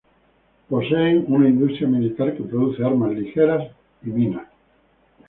Poseen 0.73 1.19
una 1.39 1.47
industria 1.49 1.87
militar 1.91 2.29
que 2.37 2.41
produce 2.53 2.83
armas 2.83 3.13
ligeras 3.19 3.67
y 4.03 4.07
minas. 4.09 4.47